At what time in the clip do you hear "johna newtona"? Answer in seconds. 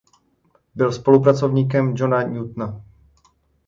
1.97-2.81